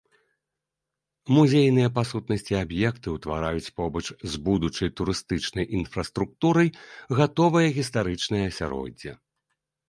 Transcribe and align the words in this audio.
Музейныя 1.35 1.89
па 1.97 2.03
сутнасці 2.11 2.57
аб'екты 2.61 3.07
ўтвараюць 3.17 3.73
побач 3.81 4.03
з 4.07 4.33
будучай 4.47 4.89
турыстычнай 5.03 5.69
інфраструктурай 5.81 6.73
гатовае 7.21 7.63
гістарычнае 7.77 8.43
асяроддзе. 8.51 9.11